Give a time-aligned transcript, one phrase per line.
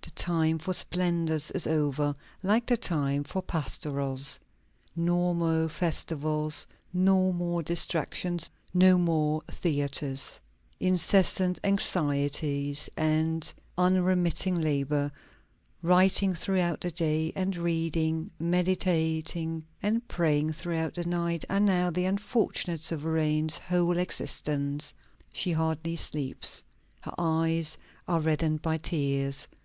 [0.00, 4.38] The time for splendors is over, like the time for pastorals.
[4.94, 10.40] No more festivals, no more distractions, no more theatres.
[10.78, 15.10] Incessant anxieties and unremitting labor;
[15.82, 22.06] writing throughout the day and reading, meditating, and praying throughout the night, are now the
[22.06, 24.94] unfortunate sovereign's whole existence.
[25.32, 26.62] She hardly sleeps.
[27.00, 27.76] Her eyes
[28.08, 29.46] are reddened by tears.